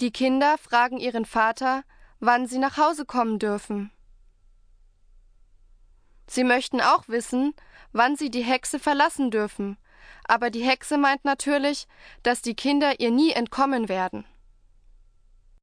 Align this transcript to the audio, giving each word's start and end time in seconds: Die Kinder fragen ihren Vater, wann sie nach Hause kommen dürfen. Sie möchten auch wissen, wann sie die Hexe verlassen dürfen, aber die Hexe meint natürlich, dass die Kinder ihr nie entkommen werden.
Die 0.00 0.12
Kinder 0.12 0.56
fragen 0.56 0.96
ihren 0.96 1.26
Vater, 1.26 1.84
wann 2.20 2.46
sie 2.46 2.58
nach 2.58 2.78
Hause 2.78 3.04
kommen 3.04 3.38
dürfen. 3.38 3.90
Sie 6.26 6.44
möchten 6.44 6.80
auch 6.80 7.06
wissen, 7.08 7.52
wann 7.92 8.16
sie 8.16 8.30
die 8.30 8.42
Hexe 8.42 8.78
verlassen 8.78 9.30
dürfen, 9.30 9.76
aber 10.24 10.48
die 10.48 10.62
Hexe 10.62 10.96
meint 10.96 11.24
natürlich, 11.26 11.86
dass 12.22 12.40
die 12.40 12.54
Kinder 12.54 12.98
ihr 12.98 13.10
nie 13.10 13.32
entkommen 13.32 13.90
werden. 13.90 14.24